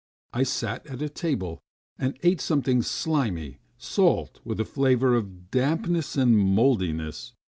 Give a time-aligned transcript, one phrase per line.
[0.33, 1.61] I sat at a table
[1.99, 7.33] and ate something slimy, salt with a flavour of dampness and mouldiness.